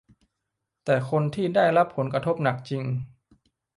[0.85, 2.83] แต่คนที่ได้รับผลกระทบหนักจริง